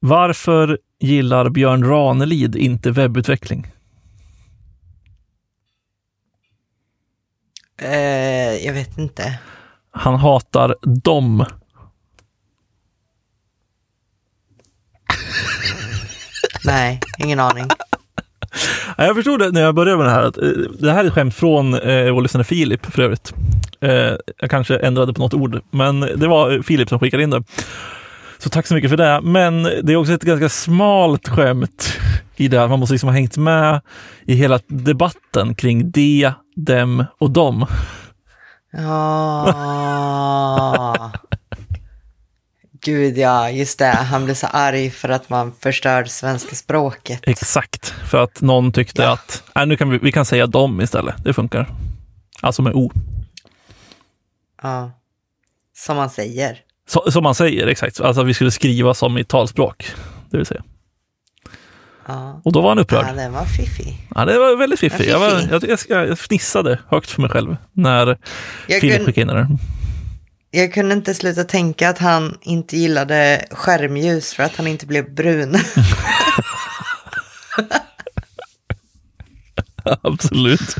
[0.00, 3.66] Varför gillar Björn Ranelid inte webbutveckling?
[7.82, 9.38] Eh, jag vet inte.
[9.90, 11.44] Han hatar dem.
[16.64, 17.66] Nej, ingen aning.
[18.96, 20.22] Ja, Jag förstod det när jag började med det här.
[20.22, 20.48] Att, eh,
[20.80, 23.34] det här är ett skämt från eh, vår lyssnare Filip för övrigt.
[23.80, 23.90] Eh,
[24.38, 27.42] jag kanske ändrade på något ord, men det var Filip som skickade in det.
[28.42, 29.20] Så tack så mycket för det.
[29.20, 31.98] Men det är också ett ganska smalt skämt
[32.36, 33.80] i det att man måste liksom ha hängt med
[34.24, 37.66] i hela debatten kring de, dem och dem.
[38.72, 39.52] Ja.
[42.82, 43.86] Gud ja, just det.
[43.86, 47.20] Han blev så arg för att man förstörde svenska språket.
[47.22, 49.12] Exakt, för att någon tyckte Ja.
[49.12, 51.24] att nej, nu kan vi, vi kan säga dem istället.
[51.24, 51.70] Det funkar.
[52.40, 52.92] Alltså med O.
[54.62, 54.90] Ja.
[55.76, 56.58] Som man säger.
[56.90, 58.00] Så, som man säger, exakt.
[58.00, 59.92] Alltså vi skulle skriva som i talspråk.
[60.30, 60.62] Det vill säga.
[62.06, 62.40] Ja.
[62.44, 63.06] Och då var han upprörd.
[63.08, 64.06] Ja, den var fiffig.
[64.14, 65.04] Ja, det var väldigt fiffigt.
[65.06, 65.52] Ja, Jag, var, fiffig.
[65.54, 68.18] jag, jag, ska- jag fnissade högt för mig själv när
[68.66, 69.46] Jag, Filip skickade in där.
[70.50, 75.14] jag kunde inte sluta tänka att han inte gillade skärmljus för att han inte blev
[75.14, 75.56] brun.
[80.02, 80.76] Absolut.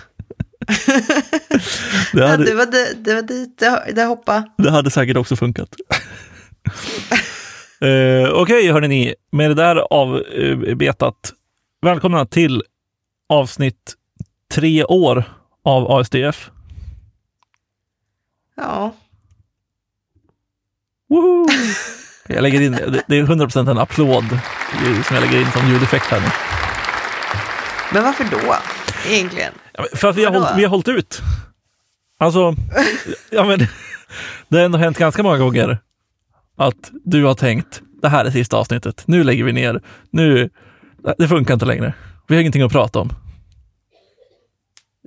[2.12, 4.44] det, Ja, hade, det, var det, det var dit det, det hoppade.
[4.58, 5.68] det hade säkert också funkat.
[7.84, 9.14] uh, Okej, hörni ni.
[9.32, 11.32] Med det där avbetat.
[11.82, 12.62] Välkomna till
[13.28, 13.94] avsnitt
[14.52, 15.24] tre år
[15.64, 16.50] av ASDF.
[18.56, 18.94] Ja,
[21.08, 21.46] Woho!
[22.28, 24.24] Jag lägger in, det- det är 100% en applåd
[25.06, 26.26] som jag lägger in som ljudeffekt här nu.
[27.92, 28.54] men varför då?
[29.08, 29.52] Egentligen.
[29.94, 31.20] För att vi har, hållit, vi har hållit ut.
[32.18, 32.54] Alltså,
[33.30, 33.58] ja, men,
[34.48, 35.78] det har ändå hänt ganska många gånger
[36.56, 40.50] att du har tänkt, det här är sista avsnittet, nu lägger vi ner, nu,
[41.18, 41.94] det funkar inte längre.
[42.28, 43.12] Vi har ingenting att prata om.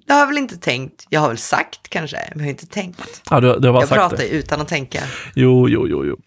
[0.08, 1.06] Det har jag väl inte tänkt.
[1.10, 3.22] Jag har väl sagt kanske, men jag har inte tänkt.
[3.30, 4.28] Ja, du, du har bara Jag sagt pratar det.
[4.30, 5.00] utan att tänka.
[5.36, 6.18] Jo, jo, jo, jo.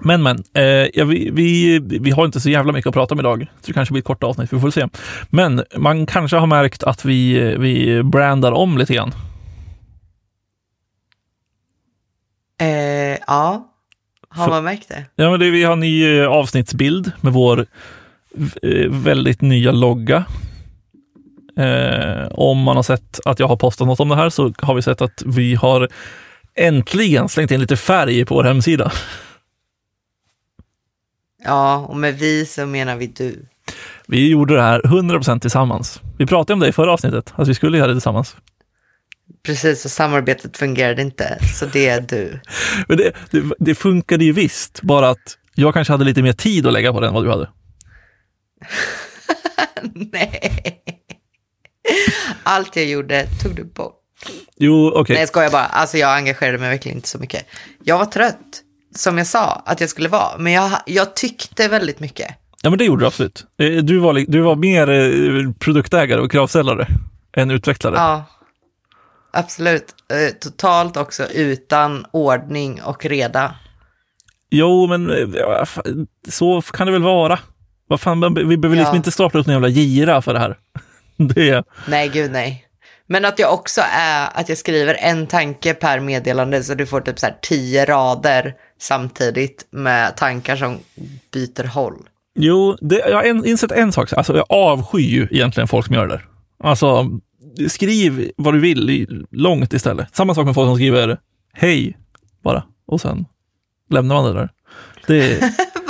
[0.00, 3.20] Men, men, eh, ja, vi, vi, vi har inte så jävla mycket att prata om
[3.20, 4.88] idag, så det kanske blir ett kort avsnitt, vi får se.
[5.30, 9.12] Men man kanske har märkt att vi, vi brandar om lite grann.
[12.60, 13.72] Eh, ja,
[14.28, 15.04] har man märkt det?
[15.16, 17.66] Ja, men det, vi har ny eh, avsnittsbild med vår
[18.62, 20.24] eh, väldigt nya logga.
[21.58, 24.74] Eh, om man har sett att jag har postat något om det här så har
[24.74, 25.88] vi sett att vi har
[26.54, 28.92] äntligen slängt in lite färg på vår hemsida.
[31.44, 33.46] Ja, och med vi så menar vi du.
[34.06, 36.00] Vi gjorde det här 100% tillsammans.
[36.18, 38.36] Vi pratade om det i förra avsnittet, att vi skulle göra det tillsammans.
[39.42, 42.40] Precis, och samarbetet fungerade inte, så det är du.
[42.88, 46.66] Men det, det, det funkade ju visst, bara att jag kanske hade lite mer tid
[46.66, 47.48] att lägga på det än vad du hade.
[50.12, 50.82] Nej.
[52.42, 54.02] Allt jag gjorde tog du bort.
[54.56, 55.14] Jo, okej.
[55.14, 55.64] Nej, jag skojar bara.
[55.64, 57.46] Alltså jag engagerade mig verkligen inte så mycket.
[57.84, 58.62] Jag var trött,
[58.96, 60.38] som jag sa att jag skulle vara.
[60.38, 62.34] Men jag, jag tyckte väldigt mycket.
[62.62, 63.46] Ja, men det gjorde du absolut.
[63.58, 66.86] Eh, Du var, du var mer eh, produktägare och kravställare
[67.36, 67.94] än utvecklare.
[67.96, 68.24] Ja,
[69.32, 69.94] absolut.
[70.12, 73.54] Eh, Totalt också utan ordning och reda.
[74.50, 75.10] Jo, men
[76.28, 77.38] så kan det väl vara.
[77.88, 78.96] Vad fan, vi behöver liksom Ja.
[78.96, 80.58] inte stapla upp en jävla gira för det här.
[81.16, 82.65] Det, Nej, gud nej.
[83.06, 87.00] Men att jag också är, att jag skriver en tanke per meddelande så du får
[87.00, 90.78] typ så här tio rader samtidigt med tankar som
[91.32, 91.96] byter håll.
[92.34, 94.12] jo, det, jag har insett en sak.
[94.12, 96.24] Alltså, jag avskyr ju egentligen folk som gör det där.
[96.64, 97.10] Alltså,
[97.68, 100.16] skriv vad du vill långt istället.
[100.16, 101.18] Samma sak med folk som skriver
[101.52, 101.96] hej
[102.44, 103.24] bara och sen
[103.90, 104.50] lämnar man det där.
[105.06, 105.40] Det,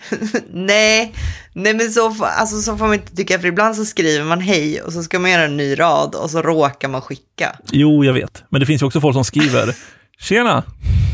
[0.52, 1.14] nej,
[1.52, 4.40] nej men så, får- alltså, så får man inte tycka, för ibland så skriver man
[4.40, 7.56] hej och så ska man göra en ny rad och så råkar man skicka.
[7.70, 8.44] jo, jag vet.
[8.48, 9.74] Men det finns ju också folk som skriver
[10.18, 10.62] tjena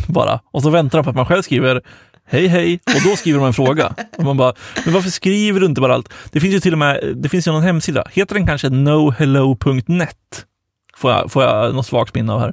[0.08, 1.80] bara och så väntar de på att man själv skriver
[2.26, 3.94] hej hej och då skriver man en fråga.
[4.18, 4.54] Och man bara,
[4.84, 6.12] men varför skriver du inte bara allt?
[6.32, 10.46] Det finns ju till och med, det finns ju någon hemsida, heter den kanske nohello.net?
[10.96, 12.52] Får jag, får jag något svagt minne av här.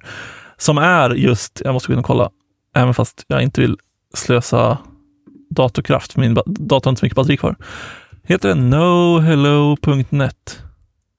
[0.58, 2.30] Som är just, jag måste gå in och kolla,
[2.76, 3.78] även fast jag inte vill
[4.14, 4.78] slösa
[5.50, 7.56] datorkraft, för min dator har inte så mycket batteri kvar.
[8.24, 10.60] Heter den nohello.net?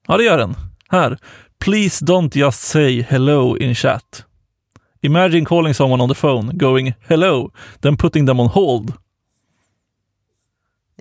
[0.07, 0.57] Ja, det gör den.
[0.89, 1.19] Här.
[1.59, 4.25] Please don't just say hello in chat.
[5.03, 7.51] Imagine calling someone on the phone, going hello,
[7.81, 8.93] then putting them on hold.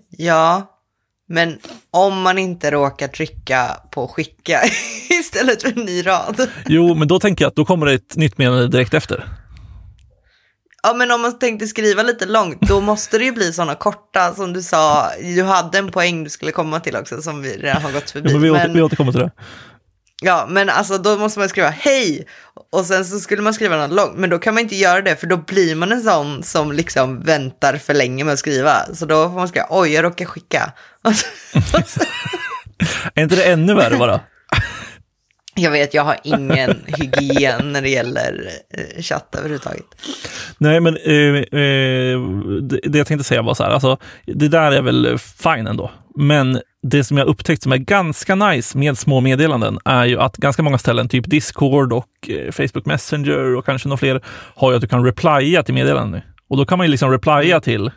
[0.10, 0.80] Ja,
[1.28, 1.60] men
[1.92, 4.62] om man inte råkar trycka på skicka
[5.20, 6.50] istället för en ny rad.
[6.66, 9.26] Jo, men då tänker jag att då kommer det ett nytt meddelande direkt efter.
[10.84, 14.34] Ja, men om man tänkte skriva lite långt, då måste det ju bli sådana korta
[14.34, 15.10] som du sa.
[15.22, 18.30] Du hade en poäng du skulle komma till också som vi redan har gått förbi.
[18.30, 19.32] Ja, men vi, åter, men, vi återkommer till det.
[20.22, 22.28] ja, men alltså då måste man skriva hej
[22.72, 24.18] och sen så skulle man skriva något långt.
[24.18, 27.20] Men då kan man inte göra det för då blir man en sån som liksom
[27.20, 28.86] väntar för länge med att skriva.
[28.94, 30.74] Så då får man skriva oj, jag råkar skicka.
[33.16, 34.20] Är inte det ännu värre bara?
[35.62, 39.86] Jag vet, jag har ingen hygien när det gäller eh, chatt överhuvudtaget.
[40.58, 42.20] Nej, men eh, eh,
[42.62, 45.92] det, det jag tänkte säga var så här, alltså, det där är väl fine ändå.
[46.16, 50.38] Men det som jag upptäckt som är ganska nice med små meddelanden är ju att
[50.38, 54.22] ganska många ställen, typ Discord och eh, Facebook Messenger och kanske några fler,
[54.56, 56.22] har ju att du kan replya till meddelanden.
[56.48, 57.92] Och då kan man ju liksom replya till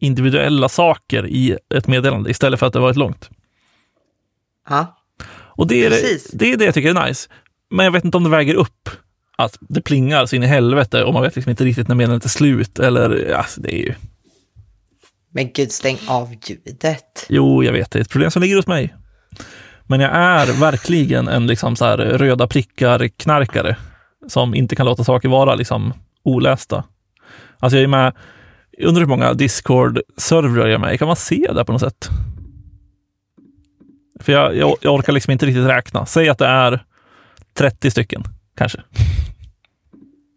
[0.00, 3.30] individuella saker i ett meddelande istället för att det var ett långt.
[4.68, 5.03] Ja,
[5.56, 6.30] Och det är det, Precis.
[6.32, 7.28] det är det jag tycker är nice.
[7.70, 8.90] Men jag vet inte om det väger upp
[9.38, 12.24] att det plingar så in i helvete och man vet liksom inte riktigt när meddelandet
[12.24, 12.78] är slut.
[12.78, 13.94] Eller, ja, det är ju...
[15.32, 17.26] men gud, stäng av ljudet.
[17.28, 18.94] Jo, jag vet, det är ett problem som ligger hos mig.
[19.86, 23.76] Men jag är verkligen en liksom så här röda prickar-knarkare
[24.28, 25.92] som inte kan låta saker vara liksom
[26.24, 26.84] olästa.
[27.58, 28.12] Alltså jag är med,
[28.78, 30.98] jag undrar hur många Discord-servrar jag är med i.
[30.98, 32.08] Kan man se det på något sätt?
[34.24, 36.06] För jag, jag, jag orkar liksom inte riktigt räkna.
[36.06, 36.84] Säg att det är
[37.54, 38.22] 30 stycken,
[38.56, 38.82] kanske.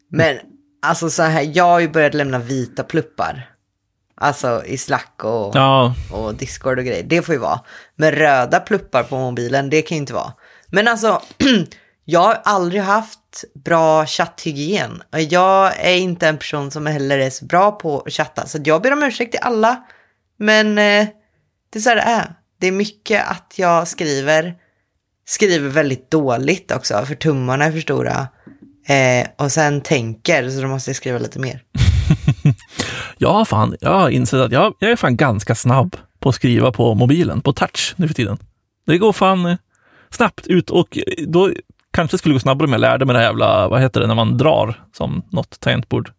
[0.10, 0.38] Men
[0.82, 3.50] alltså så här, jag har ju börjat lämna vita pluppar.
[4.16, 7.04] Alltså i Slack och, Ja, och Discord och grejer.
[7.04, 7.60] Det får ju vara.
[7.96, 10.34] Men röda pluppar på mobilen, det kan ju inte vara.
[10.68, 11.22] Men alltså,
[12.06, 15.04] jag har aldrig haft bra chatthygien.
[15.12, 18.46] Jag är inte en person som heller är så bra på att chatta.
[18.46, 19.84] Så jag ber om ursäkt till alla.
[20.38, 21.08] Men eh,
[21.70, 22.34] det är så här det är.
[22.60, 24.56] Det är mycket att jag skriver.
[25.26, 28.28] Skriver väldigt dåligt också, för tummarna är för stora.
[28.88, 31.64] Eh, och sen tänker, så då måste jag skriva lite mer.
[33.18, 36.72] ja fan, jag har insett att jag, jag är fan ganska snabb på att skriva
[36.72, 38.38] på mobilen, på touch nu för tiden.
[38.86, 39.58] Det går fan eh,
[40.10, 41.52] snabbt ut och eh, då
[41.94, 44.08] kanske det skulle gå snabbare om jag lärde mig det här jävla, vad heter det,
[44.08, 46.12] när man drar som något tangentbord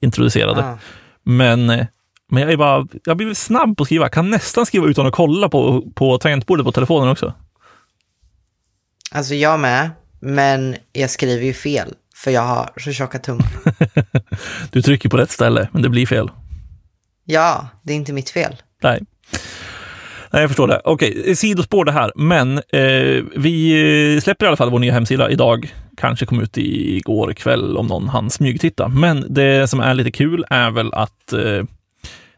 [0.00, 0.64] introducerade.
[0.64, 0.78] Ah.
[1.22, 1.86] Men, eh,
[2.28, 4.04] men jag är bara, jag har blivit snabb på att skriva.
[4.04, 7.34] Jag kan nästan skriva utan att kolla på, på tangentbordet på telefonen också.
[9.10, 9.90] Alltså jag med,
[10.20, 11.94] men jag skriver ju fel.
[12.14, 13.46] För jag har så tjocka tummar.
[14.70, 16.30] Du trycker på rätt ställe, men det blir fel.
[17.24, 18.56] Ja, det är inte mitt fel.
[18.82, 19.00] Nej.
[20.30, 20.80] Nej, jag förstår det.
[20.84, 25.74] Okej, sidospår det här, men eh, vi släpper i alla fall vår nya hemsida idag.
[25.96, 28.88] Kanske kom ut igår kväll om någon hann smygtitta.
[28.88, 31.64] Men det som är lite kul är väl att eh,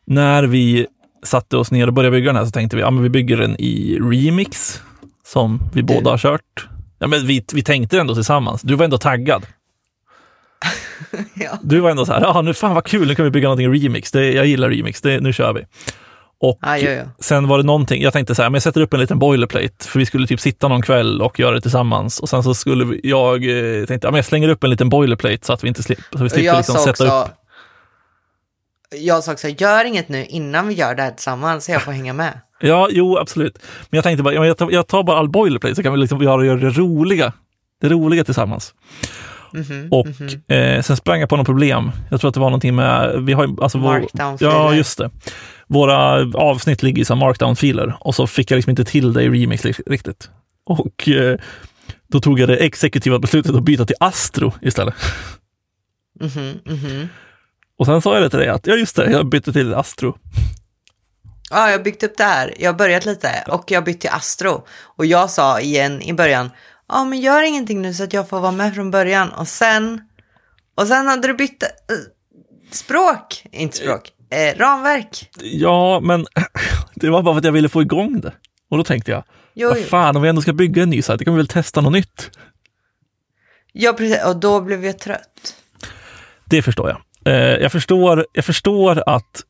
[0.08, 0.86] när vi
[1.22, 3.36] satte oss ner och började bygga den här så tänkte vi, ja men vi bygger
[3.36, 4.82] den i remix
[5.26, 6.68] som vi båda har kört.
[6.98, 8.62] Ja, men vi, vi tänkte ändå tillsammans.
[8.62, 9.46] Du var ändå taggad.
[11.34, 11.58] ja.
[11.62, 13.74] Du var ändå så här, ja nu fan vad kul, nu kan vi bygga någonting
[13.74, 14.10] remix.
[14.10, 15.64] Det, jag gillar remix, det, nu kör vi.
[16.40, 17.02] Och Ah, jo, jo.
[17.20, 19.88] sen var det någonting, jag tänkte så här, men jag sätter upp en liten boilerplate,
[19.88, 22.20] för vi skulle typ sitta någon kväll och göra det tillsammans.
[22.20, 24.88] Och sen så skulle vi, jag eh, tänkte, ja, men jag slänger upp en liten
[24.88, 27.28] boilerplate så att vi inte slipper, så vi slipper liksom sätta också, upp.
[28.96, 31.92] Jag sa också, gör inget nu innan vi gör det här tillsammans så jag får
[31.92, 32.40] hänga med.
[32.60, 33.58] Ja, jo, absolut.
[33.90, 36.22] Men jag tänkte bara, jag tar, jag tar bara all boilerplate så kan vi liksom
[36.22, 37.32] göra, göra det roliga.
[37.80, 38.74] Det roliga tillsammans.
[39.52, 40.28] Mhm, Och mhm.
[40.48, 41.90] eh, sen sprang jag på något problem.
[42.10, 44.52] Jag tror att det var någonting med, vi har ju- alltså vår, Markdown-filer.
[44.52, 45.10] Ja, just det.
[45.66, 49.28] Våra avsnitt ligger i som markdown-filer och så fick jag liksom inte till det i
[49.28, 50.30] remix riktigt.
[50.66, 51.38] Och eh,
[52.08, 54.94] då tog jag det exekutiva beslutet att byta till Astro istället.
[56.20, 57.08] Mhm, mhm.
[57.78, 60.18] Och sen sa jag det till dig att, ja just det, jag bytte till Astro.
[61.50, 62.54] Ja, jag har byggt upp det här.
[62.58, 64.66] Jag har börjat lite och jag har bytt till Astro.
[64.82, 66.50] Och jag sa igen i början,
[66.88, 69.28] ja men gör ingenting nu så att jag får vara med från början.
[69.28, 70.00] Och sen,
[70.74, 71.68] och sen hade du bytt eh,
[72.70, 75.30] språk, inte språk, eh, ramverk.
[75.40, 76.26] Ja, men
[76.94, 78.32] det var bara för att jag ville få igång det.
[78.70, 81.18] Och då tänkte jag, Jo, vad fan, om vi ändå ska bygga en ny sajt,
[81.18, 82.30] då kan vi väl testa något nytt.
[83.72, 84.24] Ja, precis.
[84.24, 85.54] Och då blev jag trött.
[86.44, 87.00] Det förstår jag.
[87.28, 89.42] Eh, jag, förstår, jag förstår att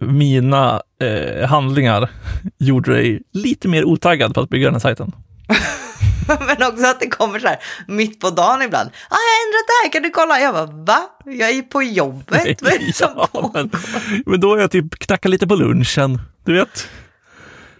[0.00, 2.08] mina eh, handlingar
[2.58, 5.12] gjorde dig lite mer otaggad på att bygga den här sajten.
[6.46, 8.90] Men också att det kommer så här mitt på dagen ibland.
[9.08, 10.40] Ah, jag har ändrat det här, kan du kolla?
[10.40, 10.98] Jag bara, va?
[11.24, 12.62] Jag är på jobbet.
[12.62, 13.50] Vad är det som ja, pågår?
[13.54, 13.70] men,
[14.26, 16.20] men då har jag typ knackat lite på lunchen.
[16.44, 16.88] Du vet?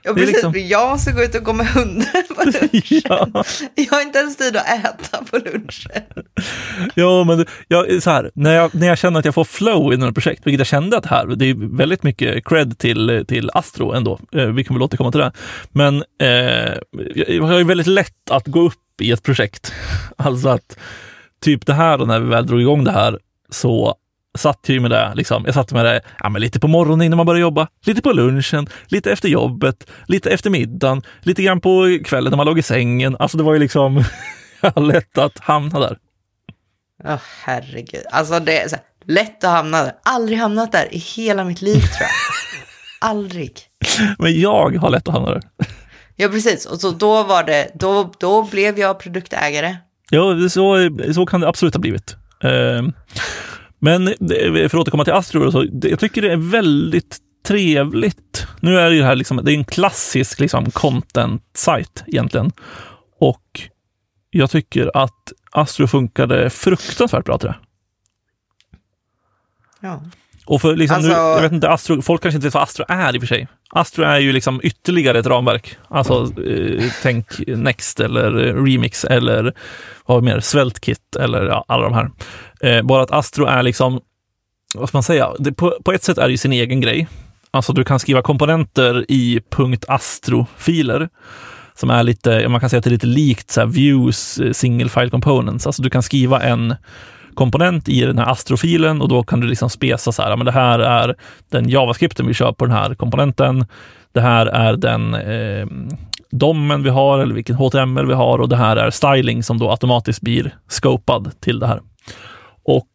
[0.04, 0.32] Ja, det är precis.
[0.44, 2.06] liksom- Jag måste gå ut och gå med hunden
[2.36, 3.02] på lunchen.
[3.04, 3.44] Ja.
[3.74, 6.02] Jag har inte ens tid att äta på lunchen.
[6.94, 9.96] Ja, men jag, så här, när, jag, när jag känner att jag får flow i
[9.96, 13.92] några projekt, vilket jag kände att här, det är väldigt mycket cred till, till Astro
[13.92, 14.18] ändå.
[14.36, 15.32] Eh, vi kan väl återkomma till det.
[15.72, 16.74] Men eh,
[17.14, 19.72] jag, jag har ju väldigt lätt att gå upp i ett projekt.
[20.16, 20.78] Alltså att
[21.44, 23.18] typ det här, och när vi väl drog igång det här,
[23.50, 23.94] så
[24.34, 25.42] satt ju med det, liksom.
[25.44, 28.12] jag satt med det ja, men lite på morgonen innan man börjar jobba, lite på
[28.12, 32.62] lunchen, lite efter jobbet, lite efter middagen, lite grann på kvällen när man låg i
[32.62, 33.16] sängen.
[33.18, 34.04] Alltså det var ju liksom
[34.76, 35.98] lätt att hamna där.
[37.04, 38.02] Ja, oh, herregud.
[38.10, 39.92] Alltså det är så här, lätt att hamna där.
[40.02, 42.10] Aldrig hamnat där i hela mitt liv tror jag.
[43.10, 43.60] Aldrig.
[44.18, 45.42] Men jag har lätt att hamna där.
[46.16, 46.66] Ja, precis.
[46.66, 49.76] Och så då var det, då, då blev jag produktägare.
[50.10, 52.16] Ja, så, så kan det absolut ha blivit.
[52.42, 52.92] Ehm,
[53.84, 58.46] men för att återkomma till Astro, så, jag tycker det är väldigt trevligt.
[58.60, 62.52] Nu är det ju här liksom, det är en klassisk liksom, content-sajt egentligen.
[63.20, 63.60] Och
[64.30, 67.56] jag tycker att Astro funkade fruktansvärt bra till det.
[69.80, 70.02] Ja.
[70.46, 72.84] Och för liksom Alltså- nu, jag vet inte, Astro, folk kanske inte vet vad Astro
[72.88, 73.48] är i och för sig.
[73.74, 75.76] Astro är ju liksom ytterligare ett ramverk.
[75.88, 79.42] Alltså eh, tänk Next eller eh, Remix eller
[80.06, 82.10] vad har vi mer, Svältkit eller ja, alla de här.
[82.60, 84.00] Eh, bara att Astro är liksom,
[84.74, 87.08] vad ska man säga, det, på, på ett sätt är det ju sin egen grej.
[87.50, 89.40] Alltså du kan skriva komponenter i
[89.88, 91.08] .astro-filer
[91.74, 94.52] som är lite, man kan säga att det är lite likt så här, views eh,
[94.52, 95.66] single file components.
[95.66, 96.74] Alltså du kan skriva en
[97.34, 100.46] komponent i den här astrofilen och då kan du liksom spesa så här, ja, men
[100.46, 101.14] det här är
[101.50, 103.66] den JavaScripten vi kör på den här komponenten.
[104.12, 105.66] Det här är den eh,
[106.30, 109.70] domen vi har eller vilken HTML vi har och det här är styling som då
[109.70, 111.80] automatiskt blir scopad till det här.
[112.64, 112.88] Och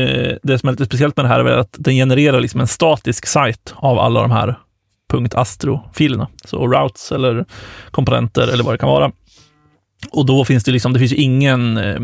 [0.00, 2.66] eh, det som är lite speciellt med det här är att den genererar liksom en
[2.66, 4.58] statisk sajt av alla de här
[5.34, 6.28] .astro-filerna.
[6.44, 7.44] Så routes eller
[7.90, 9.12] komponenter eller vad det kan vara.
[10.10, 12.00] Och då finns det liksom, det finns ju ingen eh,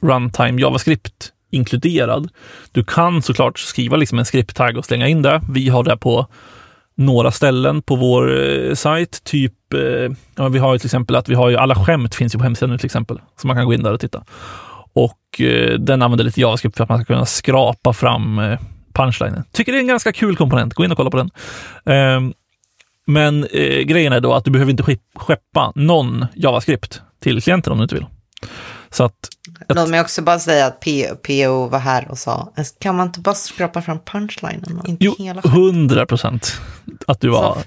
[0.00, 2.28] runtime JavaScript inkluderad.
[2.72, 5.40] Du kan såklart skriva liksom en script-tagg och slänga in det.
[5.50, 6.26] Vi har det på
[6.96, 9.24] några ställen på vår eh, sajt.
[9.24, 9.80] Typ, eh,
[10.36, 12.44] ja, vi har ju till exempel att vi har ju alla skämt finns ju på
[12.44, 13.20] hemsidan nu till exempel.
[13.40, 14.24] Så man kan gå in där och titta.
[14.92, 18.58] Och eh, den använder lite JavaScript för att man ska kunna skrapa fram eh,
[18.92, 19.44] punchlinen.
[19.52, 20.74] Tycker det är en ganska kul komponent.
[20.74, 21.30] Gå in och kolla på den.
[21.84, 22.32] Ehm,
[23.06, 27.78] men eh, grejen är då att du behöver inte skeppa någon JavaScript till klienten om
[27.78, 28.06] du inte vill.
[28.90, 29.28] Så att
[29.68, 30.80] Låt mig också bara säga att
[31.22, 36.60] PO var här och sa, kan man inte bara skrapa fram punchlinen Jo, hundra procent
[37.06, 37.58] att du var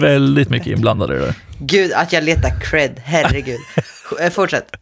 [0.00, 1.34] väldigt mycket inblandad i det.
[1.58, 3.60] Gud, att jag letar cred, herregud.
[4.32, 4.76] Fortsätt.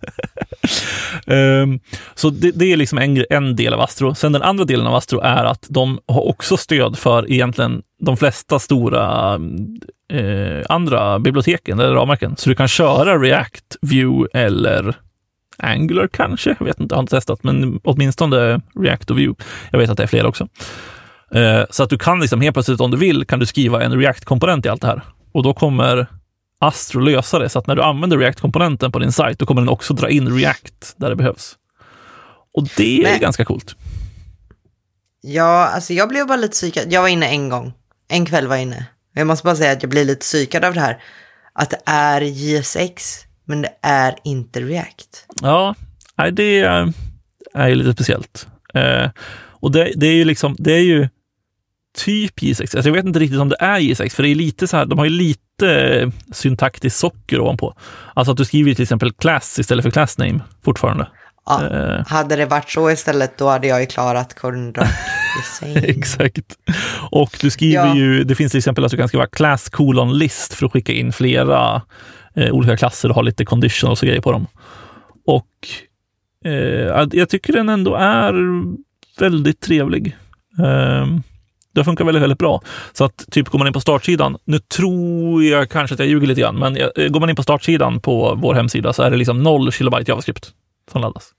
[1.27, 1.81] Ehm,
[2.15, 4.15] så det, det är liksom en, en del av Astro.
[4.15, 8.17] Sen den andra delen av Astro är att de har också stöd för egentligen de
[8.17, 9.35] flesta stora
[10.13, 12.37] eh, andra biblioteken eller ramverken.
[12.37, 14.97] Så du kan köra React, Vue eller
[15.63, 16.57] Angular kanske.
[16.59, 19.35] Jag vet inte, jag har inte testat, men åtminstone React och Vue.
[19.71, 20.49] Jag vet att det är fler också.
[21.35, 23.93] Eh, så att du kan liksom helt plötsligt om du vill kan du skriva en
[24.01, 25.03] React-komponent i allt det här.
[25.33, 26.07] Och då kommer
[26.61, 29.69] Astro lösa det så att när du använder React-komponenten på din sajt, då kommer den
[29.69, 31.57] också dra in React där det behövs.
[32.55, 33.77] Och det är Men- ganska coolt.
[35.21, 36.93] Ja, alltså jag blev bara lite psykad.
[36.93, 37.73] Jag var inne en gång.
[38.09, 38.87] En kväll var jag inne.
[39.15, 41.03] Jag måste bara säga att jag blir lite psykad av det här.
[41.53, 45.27] Att det är JSX, men det är inte React.
[45.43, 45.75] Ja,
[46.33, 46.93] det är,
[47.55, 48.47] är ju lite speciellt.
[48.75, 49.11] Eh,
[49.61, 51.09] och det, det är ju liksom, det är ju
[51.99, 52.61] typ J6.
[52.61, 54.87] Alltså jag vet inte riktigt om det är J6, för det är lite så här,
[54.87, 57.75] de har ju lite syntaktiskt socker ovanpå.
[58.15, 61.09] Alltså att du skriver till exempel class istället för class name fortfarande.
[61.47, 64.91] Ja, Eh, Hade det varit så istället, då hade jag ju klarat Korndrack
[65.41, 65.77] design.
[65.85, 66.57] Exakt.
[67.11, 67.97] Och du skriver Ja.
[67.97, 70.93] ju, det finns till exempel att du kan skriva class colon list för att skicka
[70.93, 71.83] in flera
[72.39, 74.47] eh, olika klasser och har lite conditionals och grejer på dem.
[75.27, 75.47] Och
[76.45, 78.35] eh, jag tycker den ändå är
[79.19, 80.17] väldigt trevlig.
[80.59, 81.07] Eh,
[81.75, 82.63] det funkar väldigt, väldigt bra.
[82.93, 86.27] Så att typ går man in på startsidan, nu tror jag kanske att jag ljuger
[86.27, 89.11] lite grann, men jag, eh, går man in på startsidan på vår hemsida så är
[89.11, 90.51] det liksom 0 kilobyte JavaScript
[90.93, 91.31] som laddas.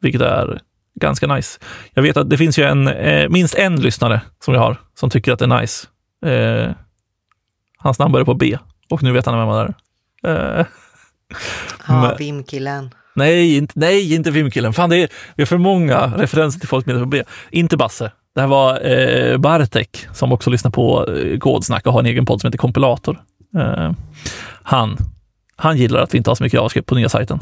[0.00, 0.60] Vilket är
[1.00, 1.60] ganska nice.
[1.94, 5.10] Jag vet att det finns ju en, eh, minst en lyssnare som jag har som
[5.10, 5.86] tycker att det är nice.
[6.26, 6.72] Eh,
[7.78, 8.58] hans namn börjar på B
[8.90, 9.74] och nu vet han vem han är.
[10.26, 10.32] Eh,
[11.88, 12.90] Ja, Men- Vim-killen.
[13.14, 14.72] nej, inte, nej, inte Vimkillen.
[14.72, 17.22] Fan, det är, vi har för många referenser till folk som heter på B.
[17.50, 18.12] Inte Basse.
[18.34, 22.26] Det här var eh, Bartek som också lyssnar på eh, Kodsnack och har en egen
[22.26, 23.20] podd som heter Kompilator.
[23.58, 23.90] Eh,
[24.62, 24.96] han,
[25.56, 27.38] han gillar att vi inte har så mycket JavaScript på nya sajten.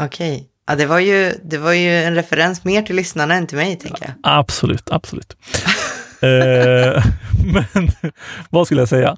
[0.00, 0.46] Okej.
[0.66, 3.76] Ja, det var, ju, det var ju en referens mer till lyssnarna än till mig,
[3.76, 4.12] tänker jag.
[4.22, 5.36] Absolut, absolut.
[6.22, 7.04] Eh,
[7.44, 7.90] men
[8.50, 9.16] vad skulle jag säga?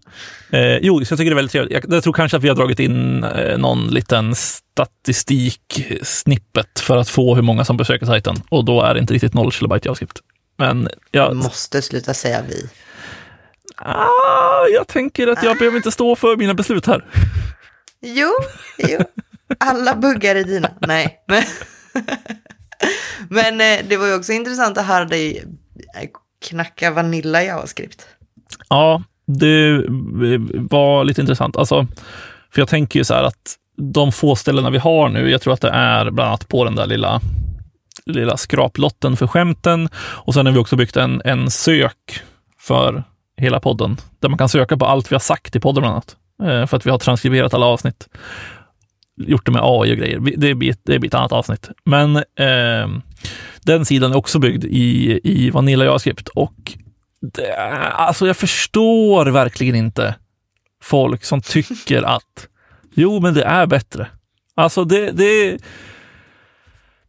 [0.51, 1.73] Eh, jo, så jag tycker det är väldigt trevligt.
[1.73, 7.09] Jag, jag tror kanske att vi har dragit in eh, någon liten statistik-snippet för att
[7.09, 8.37] få hur många som besöker sajten.
[8.49, 10.19] Och då är det inte riktigt 0 kilobyte JavaScript.
[10.59, 12.69] Men jag, måste sluta säga vi.
[13.77, 17.05] ah, jag tänker att jag behöver inte stå för mina beslut här.
[18.01, 18.31] Jo,
[18.79, 18.99] jo.
[19.61, 20.71] Alla buggar är dina.
[20.81, 21.43] Nej, men...
[23.29, 25.45] Men eh, det var ju också intressant att höra dig
[25.97, 26.09] eh,
[26.43, 28.07] knacka Vanilla JavaScript.
[28.69, 29.85] Ja, det
[30.55, 31.57] var lite intressant.
[31.57, 31.87] Alltså,
[32.51, 35.55] för jag tänker ju så här att de få ställena vi har nu, jag tror
[35.55, 37.21] att det är bland annat på den där lilla,
[38.07, 39.89] lilla skraplotten för skämten.
[39.97, 42.23] Och sen har vi också byggt en, en sök
[42.59, 43.05] för
[43.37, 46.17] hela podden, där man kan söka på allt vi har sagt i podden bland annat.
[46.43, 48.09] Eh, för att vi har transkriberat alla avsnitt.
[49.17, 50.21] Gjort det med AI och grejer.
[50.37, 51.71] Det blir, det blir ett annat avsnitt.
[51.85, 52.89] Men eh,
[53.63, 56.73] den sidan är också byggd i, i Vanilla JavaScript och
[57.21, 57.57] det,
[57.93, 60.15] alltså jag förstår verkligen inte
[60.83, 62.49] folk som tycker att
[62.95, 64.07] jo, men det är bättre.
[64.55, 65.59] Alltså det, det,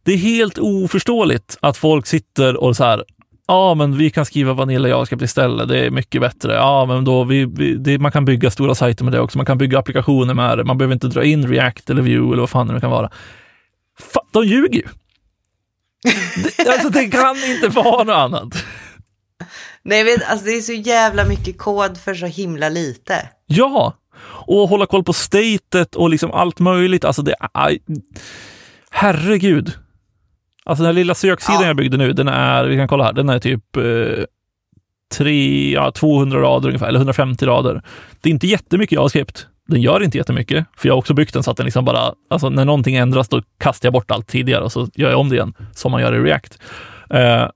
[0.02, 3.04] det är helt oförståeligt att folk sitter och så här,
[3.46, 5.68] ja, men vi kan skriva Vanilla JavaScript istället.
[5.68, 6.54] Det är mycket bättre.
[6.54, 9.38] Ja, men då vi, vi det, man kan bygga stora sajter med det också.
[9.38, 10.64] Man kan bygga applikationer med det.
[10.64, 13.10] Man behöver inte dra in React eller Vue eller vad fan det nu kan vara.
[13.98, 14.88] Fa, de ljuger ju
[16.56, 18.64] det, alltså, det kan inte vara något annat.
[19.82, 23.28] Nej, vet, alltså det är så jävla mycket kod för så himla lite.
[23.46, 23.94] Ja,
[24.46, 27.04] och hålla koll på statet och liksom allt möjligt.
[27.04, 27.78] Alltså det är...
[28.90, 29.72] Herregud.
[30.64, 31.66] Alltså den här lilla söksidan ja.
[31.66, 34.24] jag byggde nu, den är, vi kan kolla här, den är typ eh,
[35.14, 37.82] tre, ja, 200 rader ungefär, eller 150 rader.
[38.20, 39.46] Det är inte jättemycket JavaScript.
[39.66, 42.14] Den gör inte jättemycket, för jag har också byggt den så att den liksom bara,
[42.30, 45.28] alltså när någonting ändras, då kastar jag bort allt tidigare och så gör jag om
[45.28, 46.58] det igen, som man gör i React.
[47.10, 47.48] Eh,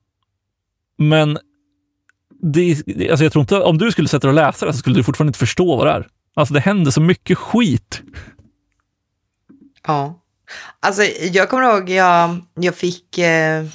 [0.98, 1.38] men
[2.42, 2.70] det,
[3.10, 5.04] alltså jag tror inte, om du skulle sätta dig och läsa det så skulle du
[5.04, 6.06] fortfarande inte förstå vad det är.
[6.34, 8.02] Alltså det händer så mycket skit.
[9.86, 10.20] Ja.
[10.80, 13.66] Alltså jag kommer ihåg, jag, jag fick eh,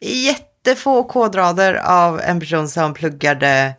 [0.00, 3.74] jättefå kodrader av en person som pluggade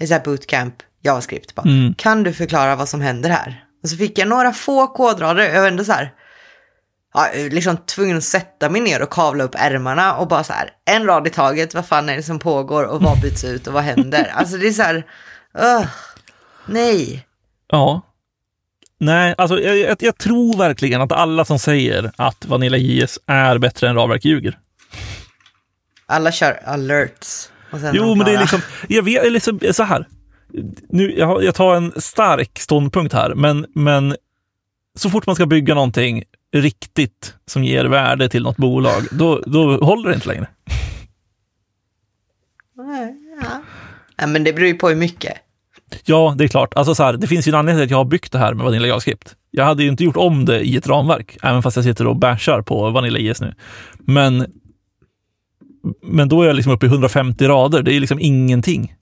[0.00, 1.54] i så här bootcamp JavaScript.
[1.54, 1.94] Bara, mm.
[1.94, 3.64] Kan du förklara vad som händer här?
[3.82, 6.12] Och så fick jag några få kodrader, jag var ändå så här,
[7.14, 10.70] ja, liksom tvungen att sätta mig ner och kavla upp ärmarna och bara så här,
[10.84, 13.72] en rad i taget, vad fan är det som pågår och vad byts ut och
[13.72, 14.30] vad händer?
[14.34, 14.96] Alltså det är så här,
[15.58, 15.86] uh,
[16.66, 17.26] nej.
[17.68, 18.02] Ja.
[18.98, 23.58] Nej, alltså jag, jag, jag, tror verkligen att alla som säger att Vanilla JS är
[23.58, 24.58] bättre än Ravverk ljuger.
[26.06, 27.50] Alla kör alerts.
[27.92, 30.06] jo, men det är liksom, jag vet, liksom så här.
[30.88, 34.16] Nu, jag, jag tar en stark ståndpunkt här, men, men
[34.94, 39.84] så fort man ska bygga någonting riktigt som ger värde till något bolag, då, då
[39.84, 40.46] håller det inte längre.
[43.42, 43.62] Ja.
[44.16, 45.32] ja, men det beror ju på hur mycket.
[46.04, 46.74] Ja, det är klart.
[46.74, 48.54] Alltså så här, det finns ju en anledning till att jag har byggt det här
[48.54, 49.36] med Vanilla JavaScript.
[49.50, 52.16] Jag hade ju inte gjort om det i ett ramverk, även fast jag sitter och
[52.16, 53.54] bashar på Vanilla JS nu.
[53.98, 54.46] Men,
[56.02, 57.82] men då är jag liksom uppe i 150 rader.
[57.82, 58.94] Det är liksom ingenting.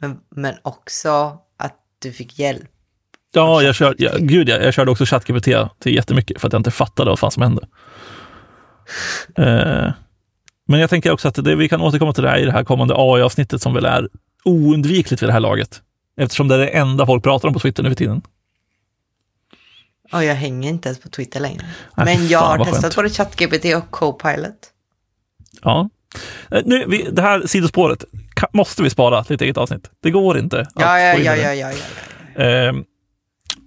[0.00, 2.68] Men, men också att du fick hjälp.
[3.32, 6.60] Ja, jag, kör, ja, gud, jag, jag körde också ChatGPT till jättemycket för att jag
[6.60, 7.66] inte fattade vad fan som hände.
[9.36, 9.92] eh,
[10.68, 12.64] men jag tänker också att det, vi kan återkomma till det här i det här
[12.64, 14.08] kommande AI-avsnittet som väl är
[14.44, 15.82] oundvikligt vid det här laget.
[16.16, 18.22] Eftersom det är det enda folk pratar om på Twitter nu för tiden.
[20.12, 21.66] Och jag hänger inte ens på Twitter längre.
[21.96, 22.96] Nej, Men jag har testat skönt.
[22.96, 24.72] både ChatGPT och Copilot.
[25.62, 25.88] Ja.
[26.50, 28.04] Eh, nu, vi, det här sidospåret
[28.36, 29.90] kan, måste vi spara till ett eget avsnitt.
[30.02, 30.60] Det går inte.
[30.60, 31.72] Att ja, ja, ja, ja, ja,
[32.34, 32.72] ja, eh,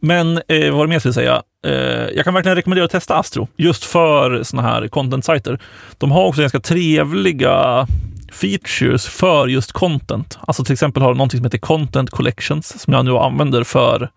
[0.01, 1.41] men eh, vad det mer skulle säga?
[1.65, 1.73] Eh,
[2.15, 5.59] jag kan verkligen rekommendera att testa Astro, just för sådana här content-sajter.
[5.97, 7.87] De har också ganska trevliga
[8.31, 10.39] features för just content.
[10.41, 14.09] Alltså till exempel har de någonting som heter Content Collections som jag nu använder för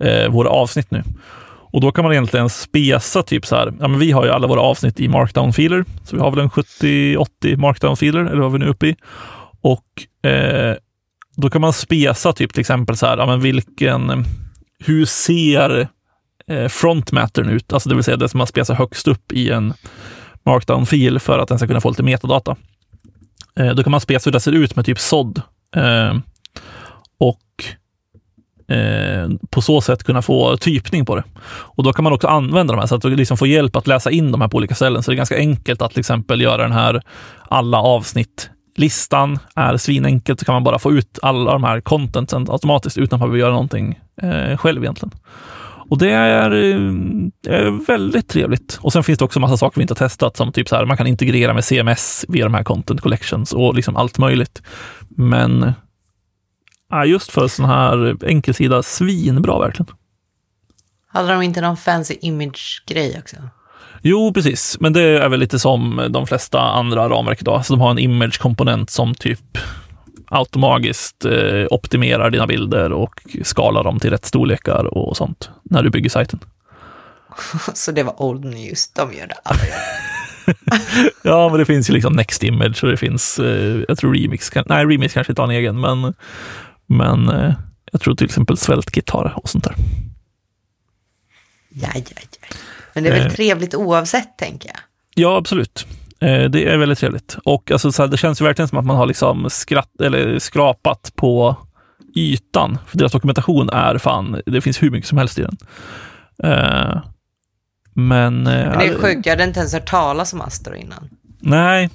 [0.00, 1.02] eh, våra avsnitt nu.
[1.72, 4.46] Och då kan man egentligen spesa typ så här, ja men vi har ju alla
[4.46, 8.64] våra avsnitt i markdown-filer, så vi har väl en 70-80 markdown-filer, eller vad vi nu
[8.64, 8.96] är uppe i.
[9.64, 10.76] Och eh,
[11.36, 14.24] då kan man spesa typ till exempel så här, ja men vilken,
[14.78, 15.88] hur ser
[16.46, 17.72] eh, frontmattern ut?
[17.72, 19.74] Alltså det vill säga det som man spesar högst upp i en
[20.44, 22.56] markdown-fil för att den ska kunna få lite metadata.
[23.56, 25.42] Eh, då kan man spesa hur det ser ut med typ sådd.
[25.76, 26.14] Eh,
[27.18, 27.64] och
[28.76, 31.24] eh, på så sätt kunna få typning på det.
[31.46, 33.86] Och då kan man också använda de här så att du liksom får hjälp att
[33.86, 35.02] läsa in de här på olika ställen.
[35.02, 37.02] Så det är ganska enkelt att till exempel göra den här
[37.48, 42.46] alla avsnitt listan är svinenkelt, så kan man bara få ut alla de här contenten
[42.50, 45.12] automatiskt utan att behöva göra någonting eh, själv egentligen.
[45.90, 48.78] Och det är, eh, är, väldigt trevligt.
[48.82, 50.84] Och sen finns det också massa saker vi inte har testat, som typ så här,
[50.84, 54.62] man kan integrera med CMS via de här content collections och liksom allt möjligt.
[55.08, 55.72] Men
[56.90, 59.94] ja, just för sån här enkelsida, svinbra verkligen.
[61.06, 63.36] Hade de inte någon fancy image-grej också?
[64.06, 64.76] Jo, precis.
[64.80, 67.66] Men det är väl lite som de flesta andra ramverk idag.
[67.66, 69.58] Så de har en image-komponent som typ
[70.26, 75.90] automatiskt eh, optimerar dina bilder och skalar dem till rätt storlekar och sånt när du
[75.90, 76.40] bygger sajten.
[77.74, 79.58] Så det var old news, de gör det, alla
[81.22, 84.50] ja, men det finns ju liksom Next Image och det finns, eh, jag tror Remix,
[84.50, 86.14] kan, nej Remix kanske inte har en egen, men,
[86.86, 87.52] men eh,
[87.92, 89.74] jag tror till exempel Svältkit har och sånt där.
[91.68, 92.56] Ja, ja, ja.
[92.94, 93.32] Men det är väl Eh.
[93.32, 94.78] trevligt oavsett, tänker jag.
[95.14, 95.86] Ja, absolut.
[96.20, 97.36] Eh, det är väldigt trevligt.
[97.44, 100.38] Och alltså, så här, det känns ju verkligen som att man har liksom skratt, eller
[100.38, 101.56] skrapat på
[102.16, 102.78] ytan.
[102.86, 105.56] För deras dokumentation är fan, det finns hur mycket som helst i den.
[106.42, 107.00] Eh,
[107.94, 108.42] men...
[108.42, 111.08] Men det är sjukt, jag hade inte ens hört talas om Astor innan.
[111.40, 111.90] Nej,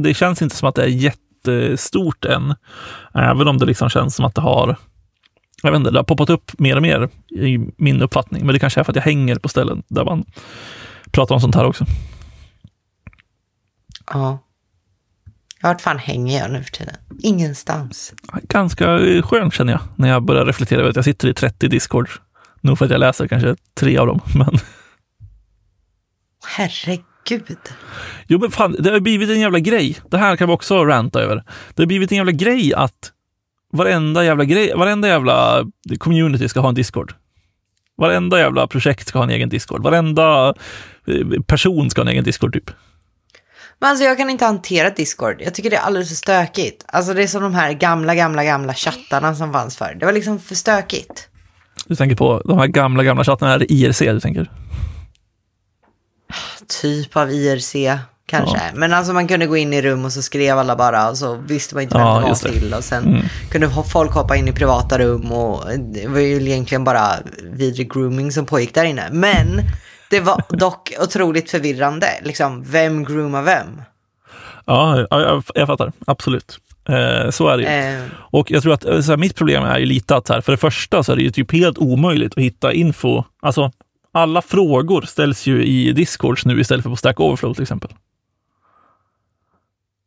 [0.00, 2.54] det känns inte som att det är jättestort än.
[3.14, 4.76] Även om det liksom känns som att det har
[5.68, 8.46] jag vet inte, det har poppat upp mer och mer i min uppfattning.
[8.46, 10.24] Men det kanske är för att jag hänger på ställen där man
[11.10, 11.84] pratar om sånt här också.
[14.06, 14.38] Ja.
[15.62, 16.94] Vart fan hänger jag nu för tiden?
[17.22, 18.14] Ingenstans.
[18.42, 22.10] Ganska skönt känner jag när jag börjar reflektera över att jag sitter i 30 Discord.
[22.60, 24.20] Nog för att jag läser kanske tre av dem.
[24.34, 24.58] Men
[26.46, 27.58] Herregud.
[28.26, 29.96] jo, men fan, det har blivit en jävla grej.
[30.10, 31.44] Det här kan vi också ranta över.
[31.74, 33.12] Det har blivit en jävla grej att
[33.74, 35.66] varenda jävla grej, varenda jävla
[35.98, 37.14] community ska ha en Discord.
[37.96, 39.82] Varenda jävla projekt ska ha en egen Discord.
[39.82, 40.54] Varenda
[41.06, 42.70] eh, person ska ha en egen Discord typ.
[43.78, 45.36] Men alltså jag kan inte hantera Discord.
[45.40, 46.84] Jag tycker det är alldeles för stökigt.
[46.88, 49.96] Alltså det är som de här gamla, gamla, gamla chattarna som fanns förr.
[50.00, 51.28] Det var liksom för stökigt.
[51.86, 54.50] Du tänker på de här gamla, gamla chattarna, är det IRC du tänker?
[56.82, 57.74] Typ av IRC
[58.26, 58.60] kanske.
[58.74, 61.34] Men alltså man kunde gå in i rum och så skrev alla bara och så
[61.34, 62.74] visste man inte vem Ja, det var till.
[62.74, 66.84] Och sen kunde ho- folk hoppa in i privata rum och det var ju egentligen
[66.84, 67.08] bara
[67.42, 69.08] vidrig grooming som pågick där inne.
[69.12, 69.62] Men
[70.10, 72.06] det var dock otroligt förvirrande.
[72.22, 73.82] Liksom, vem groomar vem?
[74.66, 75.92] Ja, ja, jag, jag fattar.
[76.06, 76.58] Absolut.
[76.88, 77.68] Eh, så är det ju.
[77.98, 80.32] Eh, Och jag tror att eh, så här, mitt problem är ju lite att så
[80.32, 83.22] här, för det första så är det ju typ helt omöjligt att hitta info.
[83.42, 83.70] Alltså,
[84.12, 87.90] alla frågor ställs ju i Discords nu istället för på Stack Overflow till exempel.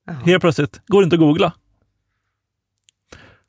[0.08, 0.16] Jaha.
[0.26, 1.54] Helt plötsligt går det inte att googla.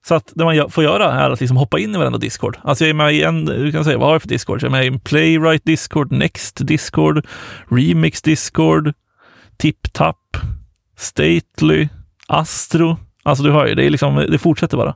[0.06, 2.58] Så att det man får göra är att liksom hoppa in i varenda Discord.
[2.62, 4.62] Alltså jag är med i en, du kan säga, vad har jag för Discord?
[4.62, 7.26] Jag är med i en Playwright Discord, Next Discord,
[7.70, 8.92] Remix Discord,
[9.56, 10.16] TipTap,
[10.96, 11.88] Stately,
[12.26, 12.96] Astro.
[13.22, 14.94] Alltså du hör ju, det, är liksom, det fortsätter bara.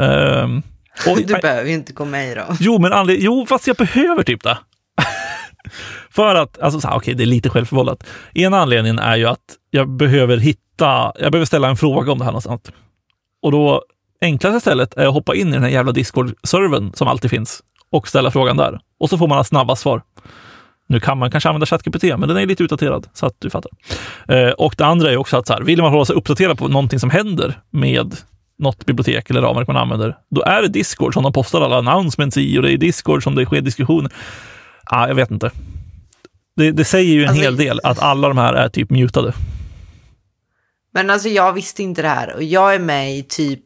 [0.00, 0.62] Ehm,
[1.10, 2.56] och, du behöver ju inte gå med i dem.
[2.60, 4.58] Jo, men anled- jo, fast jag behöver typ det.
[6.10, 8.06] För att, alltså så här, okej, det är lite självförvållat.
[8.34, 12.24] Ena anledningen är ju att jag behöver hitta, jag behöver ställa en fråga om det
[12.24, 12.62] här någonstans.
[13.42, 13.82] Och då,
[14.20, 18.08] enklaste stället är att hoppa in i den här jävla Discord-servern som alltid finns och
[18.08, 18.80] ställa frågan där.
[19.00, 20.02] Och så får man snabba svar.
[20.86, 23.70] Nu kan man kanske använda ChatGPT, men den är lite utdaterad, så att du fattar.
[24.28, 26.68] Eh, och det andra är också att så här, vill man hålla sig uppdaterad på
[26.68, 28.16] någonting som händer med
[28.58, 32.36] något bibliotek eller ramverk man använder, då är det Discord som de postar alla announcements
[32.36, 34.12] i och det är Discord som det sker diskussioner.
[34.90, 35.50] Ah, jag vet inte.
[36.56, 39.32] Det, det säger ju en Alltså- hel del att alla de här är typ mutade.
[40.94, 43.64] Men alltså jag visste inte det här och jag är med i typ,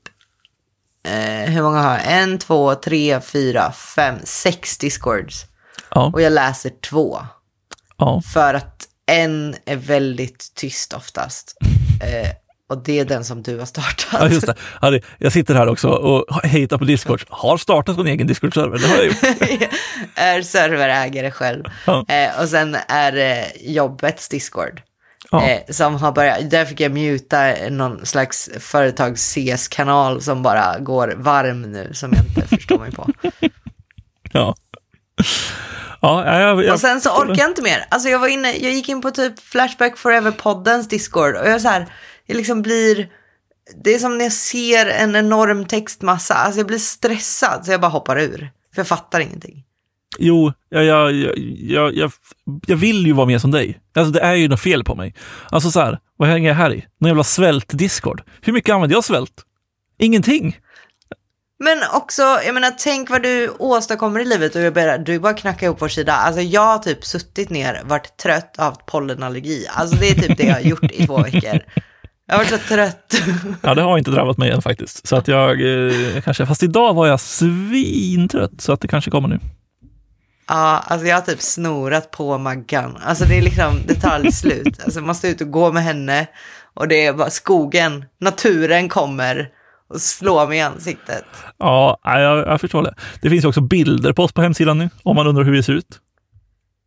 [1.09, 2.01] eh, hur många har jag?
[2.23, 5.47] En, två, tre, fyra, fem, sex discords.
[5.91, 7.19] Ja, Och jag läser två.
[7.97, 8.23] ja.
[8.33, 11.57] För att en är väldigt tyst oftast.
[12.03, 12.31] Eh,
[12.73, 14.07] och det är den som du har startat.
[14.13, 14.55] ja just det.
[14.81, 15.01] Det.
[15.19, 17.25] Jag sitter här också och hatar på Discord.
[17.29, 19.17] Har startat en egen Discord-server, det har jag gjort.
[20.15, 21.65] är serverägare själv.
[21.87, 22.07] Ja.
[22.09, 24.83] Eh, och sen är det jobbets Discord.
[25.31, 25.49] Ja.
[25.49, 31.63] Eh, som har börjat, där fick jag muta någon slags företags-CS-kanal som bara går varm
[31.63, 33.09] nu, som jag inte förstår mig på.
[34.35, 34.55] Ja.
[36.01, 37.85] Ja, jag, jag, Och sen så orkar jag inte mer.
[37.89, 41.69] Alltså jag var inne, jag gick in på typ Flashback Forever-poddens Discord och jag så
[41.69, 41.87] här,
[42.27, 43.09] jag liksom blir,
[43.85, 47.81] det är som när jag ser en enorm textmassa, alltså jag blir stressad så jag
[47.81, 48.51] bara hoppar ur.
[48.75, 49.65] För jag fattar ingenting.
[50.19, 52.13] Jo, jag, jag, jag, jag,
[52.67, 53.81] jag, vill ju vara mer som dig.
[53.95, 55.15] Alltså det är ju något fel på mig.
[55.51, 56.87] Alltså så här, vad hänger jag här i?
[56.99, 58.23] Någon jävla svält-discord.
[58.41, 59.43] Hur mycket använder jag svält?
[59.99, 60.59] Ingenting.
[61.59, 65.35] Men också, jag menar, tänk vad du åstadkommer i livet och jag bara, du bara
[65.35, 66.13] knackar ihop vår sida.
[66.13, 69.67] Alltså jag har typ suttit ner, varit trött, haft pollenallergi.
[69.71, 71.61] Alltså det är typ det jag har gjort i två veckor.
[72.33, 73.23] Jag har varit så trött.
[73.63, 75.07] Ja, det har inte drabbat mig än faktiskt.
[75.07, 79.29] Så att jag eh, kanske, fast idag var jag svintrött så att det kanske kommer
[79.29, 79.39] nu.
[80.49, 82.99] Ja, alltså jag har typ snorat på Maggan.
[83.05, 84.81] Alltså det är liksom, det tar aldrig slut.
[84.85, 86.27] Alltså man måste ut och gå med henne
[86.75, 89.49] och det är bara skogen, naturen kommer
[89.89, 91.25] och slår mig i ansiktet.
[91.59, 92.95] Ja, jag, jag förstår det.
[93.23, 95.63] Det finns ju också bilder på oss på hemsidan nu, om man undrar hur vi
[95.63, 95.99] ser ut.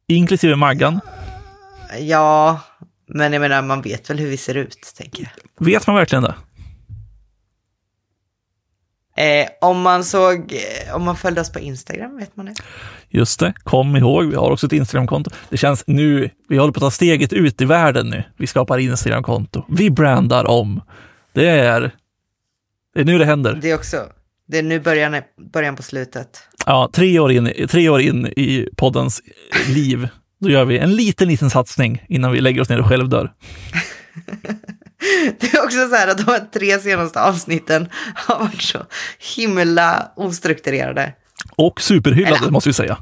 [0.07, 0.99] Inklusive Maggan.
[1.99, 2.59] Ja,
[3.07, 5.65] men jag menar man vet väl hur vi ser ut, tänker jag.
[5.65, 6.35] Vet man verkligen det?
[9.17, 12.53] Eh, om man såg, eh, om man följde oss på Instagram, vet man det?
[13.09, 15.31] Just det, kom ihåg, vi har också ett Instagramkonto.
[15.49, 18.23] Det känns nu, vi håller på att ta steget ut i världen nu.
[18.37, 20.81] Vi skapar Instagramkonto, vi brandar om.
[21.33, 21.91] Det är,
[22.93, 23.59] det är nu det händer.
[23.61, 24.05] Det är också,
[24.47, 25.21] det är nu början,
[25.53, 26.39] början på slutet.
[26.65, 29.21] Ja, tre år, in, tre år in i poddens
[29.67, 30.07] liv,
[30.45, 33.33] då gör vi en liten, liten satsning innan vi lägger oss ner och självdör.
[35.39, 38.85] Det är också så här att de tre senaste avsnitten har varit så
[39.35, 41.13] himla ostrukturerade.
[41.55, 42.97] Och superhyllade, Eller, måste vi säga.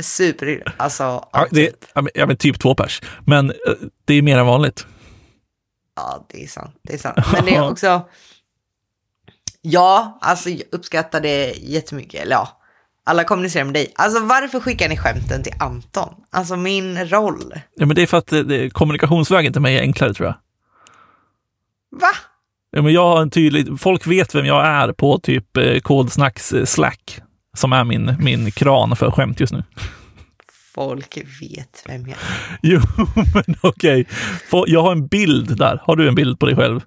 [0.00, 1.28] Super, alltså.
[1.32, 3.02] Ja, det, ja, men typ två pers.
[3.26, 3.56] Men eh,
[4.04, 4.86] det är mer än vanligt.
[5.96, 6.76] Ja, det är sant.
[6.82, 7.18] Det är sant.
[7.32, 8.08] Men det är också...
[9.62, 12.22] Ja, alltså jag uppskattar det jättemycket.
[12.22, 12.60] Eller ja,
[13.06, 13.92] alla kommunicerar med dig.
[13.94, 16.14] Alltså varför skickar ni skämten till Anton?
[16.30, 17.54] Alltså min roll.
[17.76, 20.34] Ja, men det är för att det, det, kommunikationsvägen till mig är enklare tror jag.
[22.00, 22.10] Va?
[22.70, 26.52] Ja, men jag har en tydlig, folk vet vem jag är på typ eh, Kodsnacks
[26.52, 27.20] eh, Slack,
[27.56, 29.64] som är min, min kran för skämt just nu.
[30.76, 32.58] Folk vet vem jag är.
[32.62, 32.80] Jo,
[33.34, 34.06] men okej.
[34.52, 34.72] Okay.
[34.72, 35.80] Jag har en bild där.
[35.84, 36.80] Har du en bild på dig själv?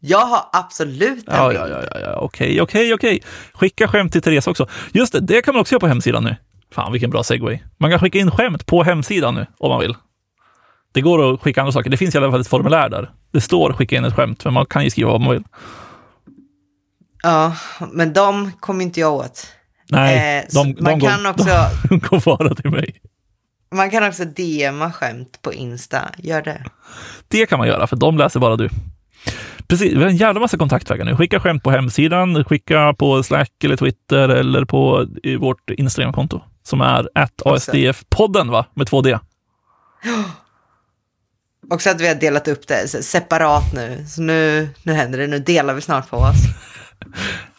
[0.00, 1.60] Jag har absolut en ja, bild.
[1.60, 3.22] Ja, ja, ja, okej, okej, okej.
[3.52, 4.68] Skicka skämt till Therese också.
[4.92, 6.36] Just det, det kan man också göra på hemsidan nu.
[6.74, 7.58] Fan, vilken bra segway.
[7.78, 9.94] Man kan skicka in skämt på hemsidan nu, om man vill.
[10.92, 11.90] Det går att skicka andra saker.
[11.90, 13.10] Det finns i alla fall ett formulär där.
[13.32, 15.44] Det står skicka in ett skämt, men man kan ju skriva vad man vill.
[17.22, 17.56] Ja,
[17.92, 19.46] men de kommer inte jag åt.
[19.88, 21.44] Nej, eh, de, de, man de, kan går, också,
[21.88, 23.00] de går bara till mig.
[23.72, 26.10] Man kan också DMa skämt på Insta.
[26.18, 26.64] Gör det.
[27.28, 28.68] Det kan man göra, för de läser bara du.
[29.66, 31.16] Precis, vi har en jävla massa kontaktvägar nu.
[31.16, 35.06] Skicka skämt på hemsidan, skicka på Slack eller Twitter eller på
[35.38, 37.08] vårt Instagramkonto som är
[37.44, 38.66] ASDF-podden, va?
[38.74, 39.18] Med två D.
[41.70, 44.04] Också att vi har delat upp det separat nu.
[44.08, 46.36] Så nu, nu händer det, nu delar vi snart på oss.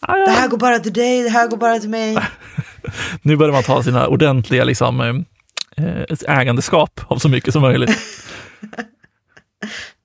[0.08, 2.17] Det här går bara till dig, det här går bara till mig.
[3.21, 5.13] nu börjar man ta sina ordentliga liksom, eh,
[6.27, 7.91] ägandeskap av så mycket som möjligt.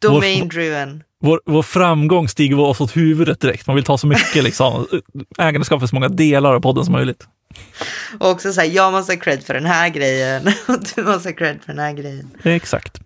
[0.03, 1.03] Domain driven.
[1.21, 3.67] Vår, vår framgång stiger oss åt huvudet direkt.
[3.67, 4.87] Man vill ta så mycket liksom,
[5.39, 7.27] ägandeskap för så många delar av podden som möjligt.
[8.19, 11.35] Och också så jag måste ha cred för den här grejen och du måste ha
[11.35, 12.31] cred för den här grejen.
[12.43, 13.01] Exakt.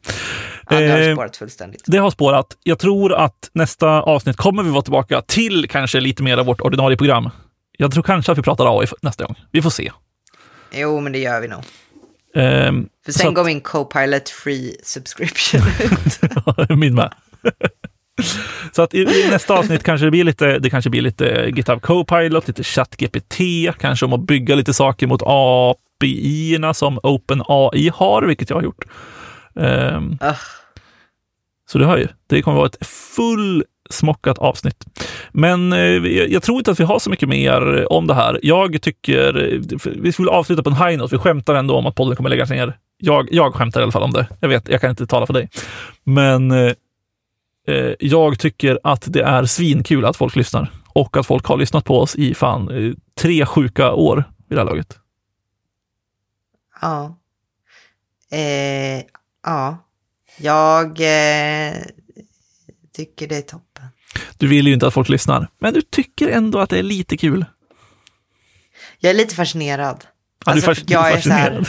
[0.70, 1.82] Ja, det har eh, spårat fullständigt.
[1.86, 2.46] Det har spårat.
[2.62, 6.60] Jag tror att nästa avsnitt kommer vi vara tillbaka till kanske lite mer av vårt
[6.60, 7.30] ordinarie program.
[7.78, 9.36] Jag tror kanske att vi pratar AI nästa gång.
[9.50, 9.92] Vi får se.
[10.72, 11.62] Jo, men det gör vi nog.
[12.34, 16.20] Um, För sen går min Copilot free subscription ut.
[16.78, 17.12] min med.
[18.72, 21.82] Så att i, i, nästa avsnitt kanske det blir lite, det kanske blir lite GitHub
[21.82, 23.38] Copilot, lite ChatGPT,
[23.78, 28.84] kanske om att bygga lite saker mot API-erna som OpenAI har, vilket jag har gjort.
[29.54, 30.34] Um, uh.
[31.70, 32.86] Så du hör ju, det kommer vara ett
[33.92, 34.84] smockat avsnitt.
[35.32, 38.40] Men eh, jag tror inte att vi har så mycket mer eh, om det här.
[38.42, 41.14] Jag tycker, eh, vi skulle avsluta på en high note.
[41.14, 42.76] Vi skämtar ändå om att podden kommer läggas ner.
[42.98, 44.26] Jag, jag skämtar i alla fall om det.
[44.40, 45.48] Jag vet, jag kan inte tala för dig.
[46.04, 46.72] Men eh,
[47.98, 51.98] jag tycker att det är svinkul att folk lyssnar och att folk har lyssnat på
[51.98, 54.98] oss i fan tre sjuka år vid det här laget.
[56.80, 57.18] Ja.
[58.32, 59.04] Eh,
[59.44, 59.78] Ja,
[60.38, 61.74] jag eh,
[62.92, 63.71] tycker det är toppen.
[64.38, 67.16] Du vill ju inte att folk lyssnar, men du tycker ändå att det är lite
[67.16, 67.44] kul.
[68.98, 70.04] Jag är lite fascinerad.
[70.44, 71.52] Ja, alltså, du, fas jag är fascinerad.
[71.52, 71.66] Här,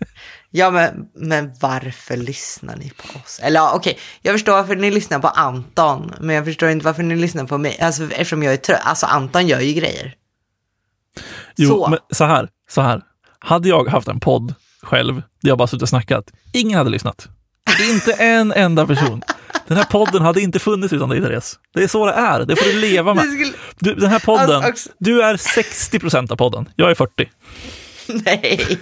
[0.50, 3.40] ja, men, men varför lyssnar ni på oss?
[3.42, 7.02] Eller ja, okej, jag förstår varför ni lyssnar på Anton, men jag förstår inte varför
[7.02, 7.80] ni lyssnar på mig.
[7.80, 8.80] Alltså, eftersom jag är trött.
[8.82, 10.14] Alltså, Anton gör ju grejer.
[11.56, 11.88] Jo, så.
[11.88, 13.02] men så här, så här.
[13.38, 16.32] Hade jag haft en podd själv, där jag bara suttit och snackat.
[16.52, 17.28] Ingen hade lyssnat.
[17.90, 19.22] Inte en enda person.
[19.66, 21.58] Den här podden hade inte funnits utan dig, Therese.
[21.74, 22.44] Det är så det är.
[22.44, 23.24] Det får du leva med.
[23.78, 26.68] Du, den här podden, alltså, du är 60 procent av podden.
[26.76, 27.28] Jag är 40.
[28.24, 28.78] Nej,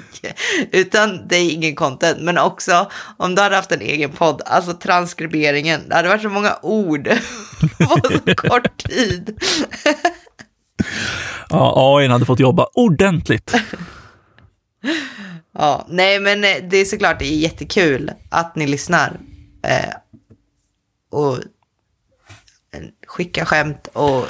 [0.72, 2.18] utan det är ingen content.
[2.20, 6.28] Men också om du hade haft en egen podd, alltså transkriberingen, det hade varit så
[6.28, 7.04] många ord
[7.78, 9.40] på så kort tid.
[11.48, 13.54] ja, AI hade fått jobba ordentligt.
[15.59, 19.20] Ja, nej men eh, det är såklart det är jättekul att ni lyssnar.
[21.11, 21.38] Och
[23.07, 24.27] skickar skämt och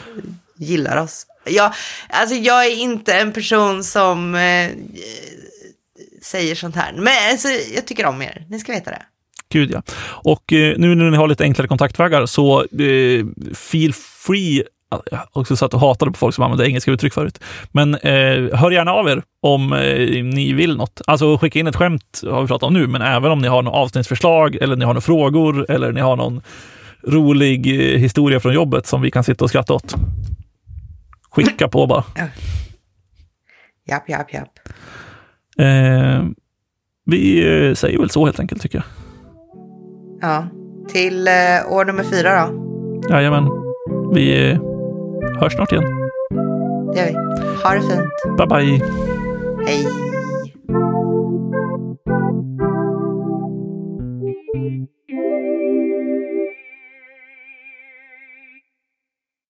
[0.57, 1.27] gillar oss.
[1.45, 1.75] Jag,
[2.09, 4.71] alltså jag är inte en person som eh,
[6.23, 6.93] säger sånt här.
[6.93, 9.03] Men alltså, jag tycker om er, ni ska veta det.
[9.51, 9.83] Gud ja.
[10.07, 13.95] Och eh, nu när ni har lite enklare kontaktvägar så eh, feel
[14.27, 14.65] free
[15.33, 17.41] också satt och hatade på folk som använde engelska uttryck förut.
[17.73, 21.01] Men eh, hör gärna av er om eh, ni vill något.
[21.07, 23.63] Alltså skicka in ett skämt har vi pratat om nu, men även om ni har
[23.63, 26.41] något avsnittsförslag eller ni har några frågor eller ni har någon
[27.03, 29.95] rolig eh, historia från jobbet som vi kan sitta och skratta åt.
[31.31, 32.05] Skicka på bara.
[33.89, 34.59] Japp, japp, japp.
[35.59, 36.25] Eh,
[37.07, 38.85] vi eh, säger väl så helt enkelt tycker jag.
[40.21, 40.47] Ja.
[40.89, 42.65] Till eh, år nummer fyra då.
[43.11, 43.49] Jajamän.
[44.15, 44.59] Vi
[45.41, 45.85] hörs snart igen.
[46.93, 47.15] Det gör vi.
[47.65, 48.39] Ha det fint.
[48.39, 48.81] Bye, bye.
[49.67, 49.87] Hej.
[54.55, 54.89] Thank you.